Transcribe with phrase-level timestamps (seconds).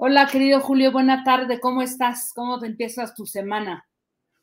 [0.00, 1.58] Hola, querido Julio, buena tarde.
[1.58, 2.30] ¿Cómo estás?
[2.32, 3.84] ¿Cómo te empiezas tu semana?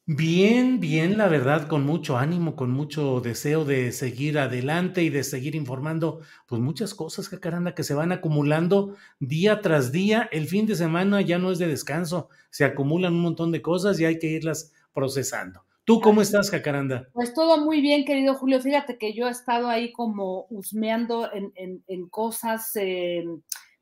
[0.05, 5.23] Bien, bien, la verdad, con mucho ánimo, con mucho deseo de seguir adelante y de
[5.23, 10.27] seguir informando, pues muchas cosas, Jacaranda, que se van acumulando día tras día.
[10.33, 13.97] El fin de semana ya no es de descanso, se acumulan un montón de cosas
[13.97, 15.63] y hay que irlas procesando.
[15.85, 17.07] ¿Tú cómo estás, Jacaranda?
[17.13, 18.59] Pues todo muy bien, querido Julio.
[18.59, 22.75] Fíjate que yo he estado ahí como husmeando en, en, en cosas.
[22.75, 23.23] Eh,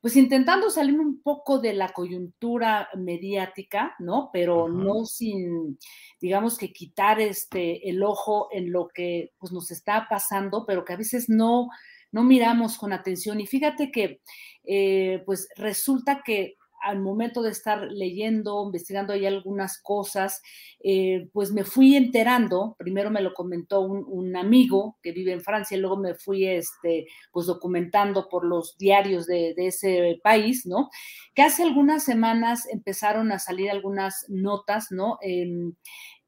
[0.04, 4.28] pues intentando salir un poco de la coyuntura mediática, ¿no?
[4.34, 5.78] Pero no sin,
[6.20, 10.92] digamos que quitar este el ojo en lo que pues, nos está pasando, pero que
[10.92, 11.68] a veces no,
[12.12, 13.40] no miramos con atención.
[13.40, 14.20] Y fíjate que,
[14.64, 20.42] eh, pues resulta que al momento de estar leyendo, investigando ahí algunas cosas,
[20.82, 25.76] eh, pues me fui enterando, primero me lo comentó un, amigo que vive en Francia,
[25.76, 30.90] y luego me fui este, pues documentando por los diarios de, de, ese país, ¿no?
[31.34, 35.18] Que hace algunas semanas empezaron a salir algunas notas, ¿no?
[35.20, 35.76] En,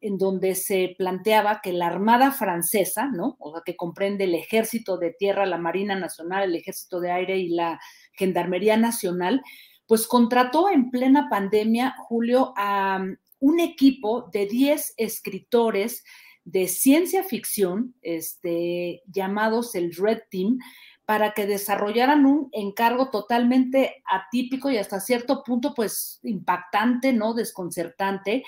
[0.00, 3.37] en donde se planteaba que la Armada Francesa, ¿no?
[3.41, 7.39] O sea, que comprende el Ejército de Tierra, la Marina Nacional, el Ejército de Aire
[7.39, 7.81] y la
[8.12, 9.43] Gendarmería Nacional,
[9.87, 16.03] pues contrató en plena pandemia, Julio, a um, un equipo de 10 escritores
[16.45, 20.59] de ciencia ficción, este, llamados el Red Team,
[21.05, 27.35] para que desarrollaran un encargo totalmente atípico y hasta cierto punto, pues, impactante, ¿no?
[27.35, 28.43] Desconcertante,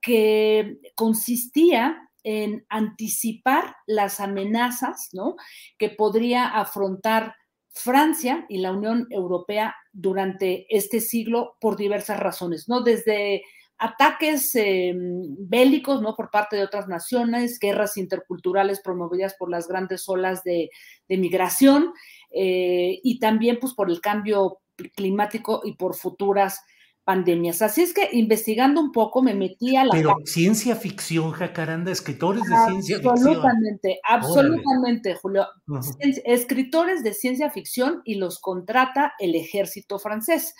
[0.00, 5.36] que consistía en anticipar las amenazas, ¿no?
[5.78, 7.34] Que podría afrontar
[7.74, 12.82] Francia y la Unión Europea durante este siglo por diversas razones, ¿no?
[12.82, 13.42] Desde
[13.78, 16.14] ataques eh, bélicos, ¿no?
[16.14, 20.70] Por parte de otras naciones, guerras interculturales promovidas por las grandes olas de,
[21.08, 21.92] de migración
[22.30, 24.60] eh, y también, pues, por el cambio
[24.94, 26.60] climático y por futuras
[27.04, 27.62] pandemias.
[27.62, 29.92] Así es que investigando un poco me metí a la...
[29.92, 33.12] Pero ciencia ficción, Jacaranda, escritores de ciencia ficción.
[33.12, 35.46] Absolutamente, absolutamente, Julio.
[35.68, 36.22] Uh -huh.
[36.24, 40.54] Escritores de ciencia ficción y los contrata el ejército francés.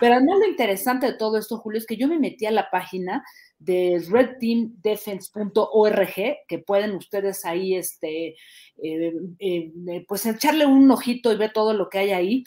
[0.00, 2.68] Pero además lo interesante de todo esto, Julio, es que yo me metí a la
[2.70, 3.22] página
[3.58, 6.14] de redteamdefense.org,
[6.46, 8.36] que pueden ustedes ahí, este,
[8.82, 9.72] eh, eh,
[10.06, 12.44] pues echarle un ojito y ver todo lo que hay ahí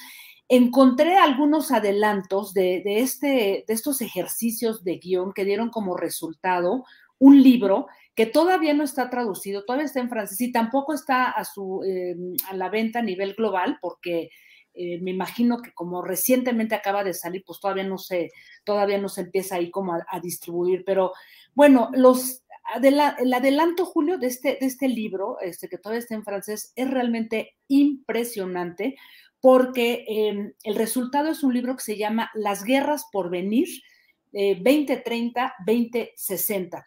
[0.50, 6.84] encontré algunos adelantos de, de, este, de estos ejercicios de guion que dieron como resultado
[7.20, 11.46] un libro que todavía no está traducido, todavía está en francés y tampoco está a,
[11.46, 12.16] su, eh,
[12.50, 14.32] a la venta a nivel global porque
[14.74, 18.32] eh, me imagino que como recientemente acaba de salir, pues todavía no se,
[18.64, 21.14] todavía no se empieza ahí como a, a distribuir, pero
[21.54, 22.44] bueno, los,
[22.82, 26.90] el adelanto, Julio, de este, de este libro, este, que todavía está en francés, es
[26.90, 28.96] realmente impresionante
[29.42, 33.68] porque eh, el resultado es un libro que se llama Las guerras por venir,
[34.34, 36.86] eh, 2030-2060.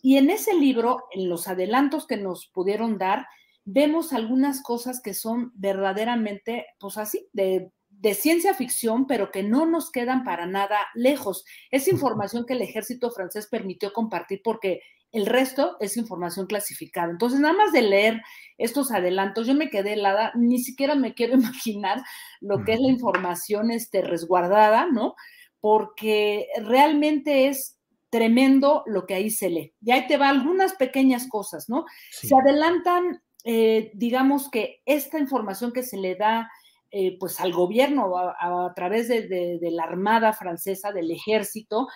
[0.00, 3.26] Y en ese libro, en los adelantos que nos pudieron dar,
[3.64, 9.66] vemos algunas cosas que son verdaderamente, pues así, de, de ciencia ficción, pero que no
[9.66, 11.44] nos quedan para nada lejos.
[11.70, 14.80] Es información que el ejército francés permitió compartir porque
[15.12, 17.10] el resto es información clasificada.
[17.10, 18.22] Entonces, nada más de leer
[18.58, 22.02] estos adelantos, yo me quedé helada, ni siquiera me quiero imaginar
[22.40, 25.14] lo que es la información este, resguardada, ¿no?
[25.60, 27.78] Porque realmente es
[28.10, 29.74] tremendo lo que ahí se lee.
[29.82, 31.84] Y ahí te va algunas pequeñas cosas, ¿no?
[32.10, 32.28] Sí.
[32.28, 36.50] Se adelantan, eh, digamos que esta información que se le da
[36.90, 41.86] eh, pues al gobierno a, través de, la Armada francesa, del ejército,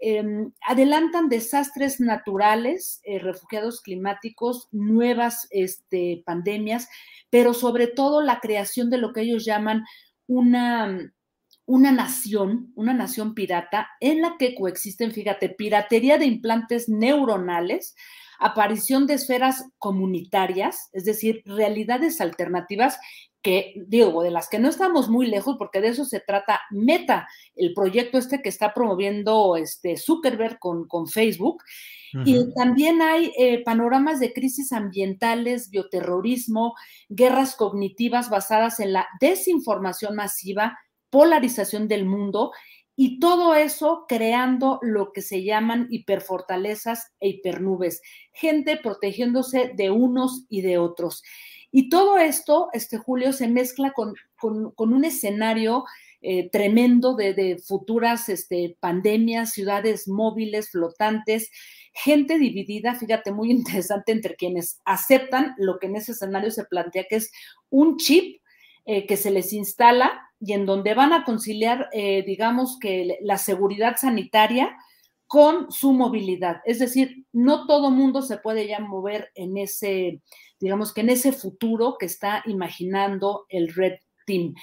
[0.00, 6.88] em, adelantan desastres naturales, eh, refugiados climáticos, nuevas este, pandemias,
[7.30, 9.84] pero sobre todo la creación de lo que ellos llaman
[10.26, 11.12] una,
[11.64, 17.94] una nación, una nación pirata, en la que coexisten, fíjate, piratería de implantes neuronales,
[18.38, 22.98] aparición de esferas comunitarias, es decir, realidades alternativas
[23.46, 27.28] que digo, de las que no estamos muy lejos, porque de eso se trata Meta,
[27.54, 31.62] el proyecto este que está promoviendo este Zuckerberg con, con Facebook.
[32.24, 36.74] Y también hay eh, panoramas de crisis ambientales, bioterrorismo,
[37.08, 40.76] guerras cognitivas basadas en la desinformación masiva,
[41.08, 42.50] polarización del mundo
[42.96, 48.02] y todo eso creando lo que se llaman hiperfortalezas e hipernubes,
[48.32, 51.22] gente protegiéndose de unos y de otros.
[51.76, 54.14] Y todo esto, este Julio, se mezcla con,
[54.78, 55.84] un escenario
[56.22, 61.50] eh, tremendo de, futuras este, pandemias, ciudades móviles, flotantes,
[61.92, 67.04] gente dividida, fíjate, muy interesante entre quienes aceptan lo que en ese escenario se plantea
[67.10, 67.30] que es
[67.68, 68.40] un chip
[68.86, 73.36] eh, que se les instala y en donde van a conciliar, eh, digamos que la
[73.36, 74.74] seguridad sanitaria
[75.26, 76.60] con su movilidad.
[76.64, 80.22] Es decir, no todo mundo se puede ya mover en ese,
[80.60, 83.94] digamos que en ese futuro que está imaginando el Red
[84.26, 84.54] Team.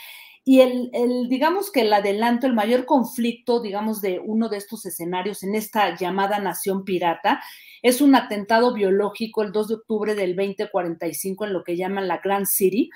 [0.45, 0.91] Y el,
[1.29, 5.95] digamos que el adelanto, el mayor conflicto, digamos, de uno de estos escenarios en esta
[5.95, 7.41] llamada nación pirata,
[7.81, 12.17] es un atentado biológico el 2 de octubre del 2045 en lo que llaman la
[12.17, 12.89] Grand City,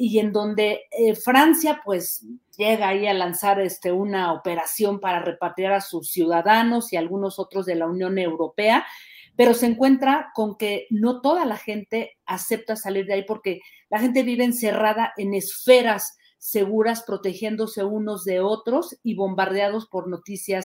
[0.00, 2.24] y en donde eh, Francia pues
[2.56, 7.66] llega ahí a lanzar este, una operación para repatriar a sus ciudadanos y algunos otros
[7.66, 8.86] de la Unión Europea,
[9.34, 13.60] pero se encuentra con que no toda la gente acepta salir de ahí porque
[13.90, 20.64] la gente vive encerrada en esferas seguras, protegiéndose unos de otros y bombardeados por noticias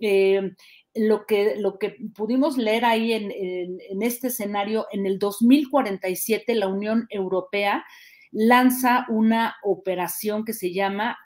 [0.00, 0.54] Eh,
[0.94, 6.68] lo, que, lo que pudimos leer ahí en, en, este escenario, en el 2047 la
[6.68, 7.84] Unión Europea
[8.32, 11.18] lanza una operación que se llama,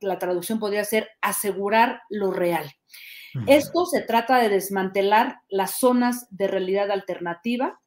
[0.00, 2.70] la traducción podría ser asegurar lo real.
[3.46, 7.78] Esto se trata de desmantelar las zonas de realidad alternativa,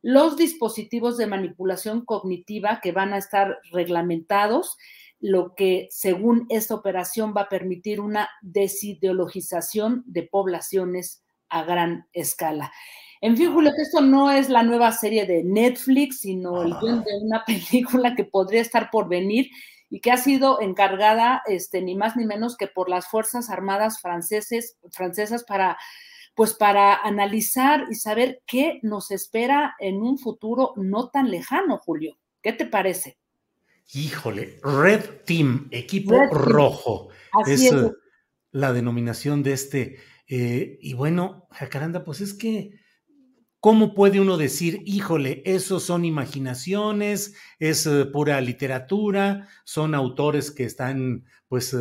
[0.00, 4.76] los dispositivos de manipulación cognitiva que van a estar reglamentados,
[5.20, 12.72] lo que según esta operación va a permitir una desideologización de poblaciones a gran escala.
[13.20, 17.02] En fin, Julio, que esto no es la nueva serie de Netflix, sino el guion
[17.02, 19.50] de una película que podría estar por venir
[19.88, 24.00] y que ha sido encargada, este, ni más ni menos que por las Fuerzas Armadas
[24.00, 25.78] franceses, francesas para,
[26.34, 32.18] pues para analizar y saber qué nos espera en un futuro no tan lejano, Julio.
[32.42, 33.16] ¿Qué te parece?
[33.92, 37.08] Híjole, Red Team, equipo rojo.
[37.46, 37.92] es, eh,
[38.50, 39.98] la denominación de este.
[40.28, 42.80] Eh, y bueno, Jacaranda, pues es que,
[43.60, 50.64] ¿cómo puede uno decir, híjole, esos son imaginaciones, es eh, pura literatura, son autores que
[50.64, 51.76] están pues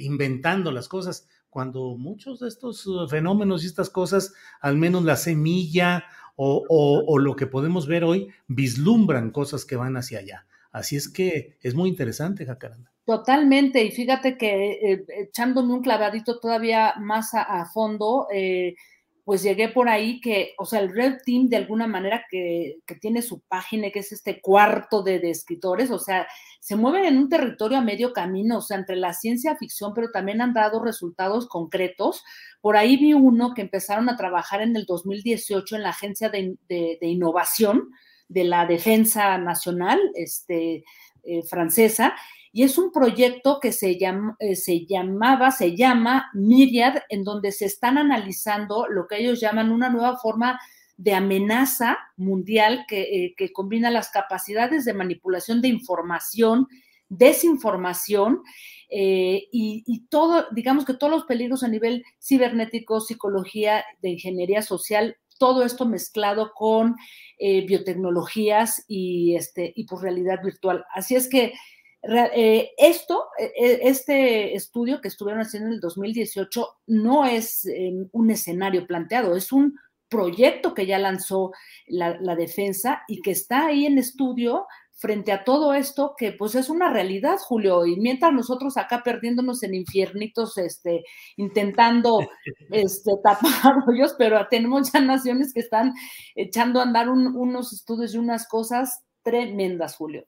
[0.00, 1.26] inventando las cosas?
[1.48, 6.04] Cuando muchos de estos fenómenos y estas cosas, al menos la semilla
[6.36, 10.46] o, o lo que podemos ver hoy, vislumbran cosas que van hacia allá.
[10.72, 12.92] Así es que es muy interesante, Jacaranda.
[13.04, 18.76] Totalmente, y fíjate que eh, echándome un clavadito todavía más a, fondo, eh,
[19.24, 23.22] pues llegué por ahí que, o sea, el Red Team de alguna manera que, tiene
[23.22, 26.28] su página, que es este cuarto de, escritores, o sea,
[26.60, 30.12] se mueven en un territorio a medio camino, o sea, entre la ciencia ficción, pero
[30.12, 32.22] también han dado resultados concretos.
[32.60, 36.98] Por ahí vi uno que empezaron a trabajar en el 2018 en la Agencia de
[37.00, 37.88] Innovación
[38.30, 40.84] de la Defensa Nacional este,
[41.24, 42.14] eh, francesa,
[42.52, 47.52] y es un proyecto que se, llama, eh, se llamaba, se llama Myriad, en donde
[47.52, 50.58] se están analizando lo que ellos llaman una nueva forma
[50.96, 56.66] de amenaza mundial que, eh, que combina las capacidades de manipulación de información,
[57.08, 58.42] desinformación
[58.90, 64.62] eh, y, y, todo, digamos que todos los peligros a nivel cibernético, psicología, de ingeniería
[64.62, 66.96] social, todo esto mezclado con
[67.38, 70.84] eh, biotecnologías y, este, y por realidad virtual.
[70.94, 71.54] Así es que
[72.02, 78.30] eh, esto, eh, este estudio que estuvieron haciendo en el 2018 no es eh, un
[78.30, 79.78] escenario planteado, es un
[80.08, 81.52] proyecto que ya lanzó
[81.86, 84.66] la, la, defensa y que está ahí en estudio
[85.00, 89.62] frente a todo esto que pues es una realidad, Julio, y mientras nosotros acá perdiéndonos
[89.62, 91.04] en infiernitos, este,
[91.36, 92.18] intentando
[92.70, 95.94] este, tapar hoyos, pero tenemos ya naciones que están
[96.34, 100.26] echando a andar un, unos estudios y unas cosas tremendas, Julio.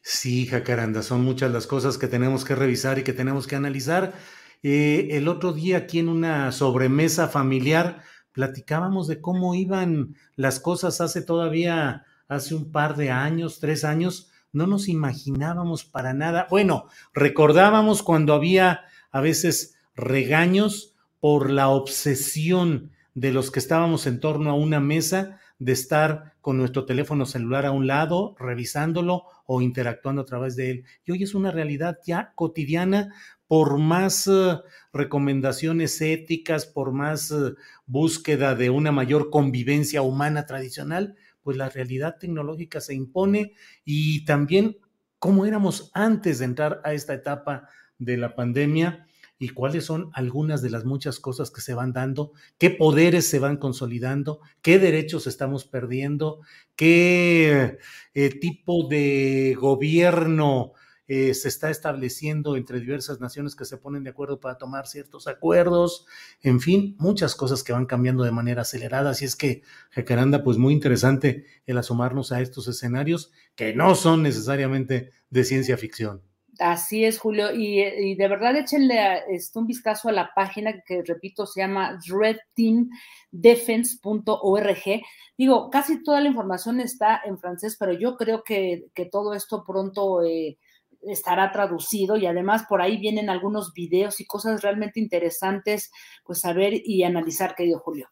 [0.00, 4.14] Sí, Jacaranda, son muchas las cosas que tenemos que revisar y que tenemos que analizar.
[4.62, 8.02] Eh, el otro día aquí en una sobremesa familiar
[8.32, 14.30] platicábamos de cómo iban las cosas hace todavía, hace un par de años, tres años,
[14.52, 16.46] no nos imaginábamos para nada.
[16.50, 24.20] Bueno, recordábamos cuando había a veces regaños por la obsesión de los que estábamos en
[24.20, 29.60] torno a una mesa de estar con nuestro teléfono celular a un lado, revisándolo o
[29.60, 30.84] interactuando a través de él.
[31.04, 33.12] Y hoy es una realidad ya cotidiana,
[33.48, 34.60] por más uh,
[34.92, 37.56] recomendaciones éticas, por más uh,
[37.86, 43.52] búsqueda de una mayor convivencia humana tradicional, pues la realidad tecnológica se impone
[43.84, 44.76] y también
[45.18, 47.68] cómo éramos antes de entrar a esta etapa
[47.98, 49.06] de la pandemia
[49.38, 53.38] y cuáles son algunas de las muchas cosas que se van dando, qué poderes se
[53.38, 56.40] van consolidando, qué derechos estamos perdiendo,
[56.74, 57.78] qué
[58.14, 60.72] eh, tipo de gobierno
[61.08, 65.26] eh, se está estableciendo entre diversas naciones que se ponen de acuerdo para tomar ciertos
[65.26, 66.06] acuerdos,
[66.42, 69.10] en fin, muchas cosas que van cambiando de manera acelerada.
[69.10, 74.22] Así es que, Jacaranda, pues muy interesante el asomarnos a estos escenarios que no son
[74.22, 76.22] necesariamente de ciencia ficción.
[76.58, 77.52] Así es, Julio.
[77.54, 85.02] Y, de verdad échenle este, un vistazo a la página que, repito, se llama redteamdefense.org.
[85.36, 89.62] Digo, casi toda la información está en francés, pero yo creo que, que todo esto
[89.64, 90.58] pronto eh,
[91.02, 95.90] estará traducido y además por ahí vienen algunos videos y cosas realmente interesantes,
[96.24, 98.08] pues saber y analizar, querido Julio.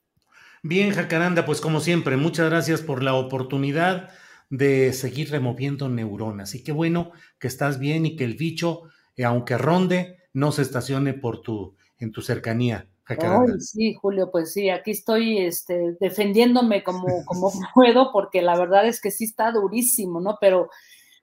[0.63, 4.11] Bien, Jacaranda, pues como siempre, muchas gracias por la oportunidad
[4.51, 6.55] de seguir removiendo neuronas.
[6.55, 8.83] Y qué bueno que estás bien y que el bicho,
[9.17, 12.89] eh, aunque ronde, no se estacione por tu, en tu cercanía.
[13.09, 18.87] Ay, sí, Julio, pues sí, aquí estoy este, defendiéndome como, como puedo, porque la verdad
[18.89, 20.39] es que sí está durísimo, ¿no?
[20.41, 20.69] Pero,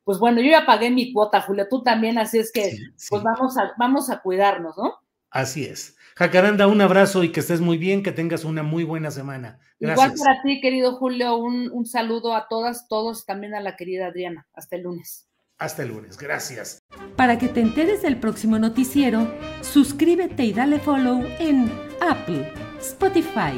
[0.03, 3.07] pues bueno, yo ya pagué mi cuota, Julio, tú también, así es que, sí, sí.
[3.09, 4.95] pues vamos a, vamos a cuidarnos, ¿no?
[5.29, 5.97] Así es.
[6.15, 9.59] Jacaranda, un abrazo y que estés muy bien, que tengas una muy buena semana.
[9.79, 10.05] Gracias.
[10.05, 14.07] Igual para ti, querido Julio, un, un saludo a todas, todos, también a la querida
[14.07, 14.47] Adriana.
[14.53, 15.27] Hasta el lunes.
[15.57, 16.83] Hasta el lunes, gracias.
[17.15, 19.27] Para que te enteres del próximo noticiero,
[19.61, 23.53] suscríbete y dale follow en Apple, Spotify,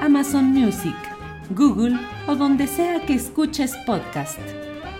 [0.00, 0.96] Amazon Music,
[1.50, 4.38] Google o donde sea que escuches podcast.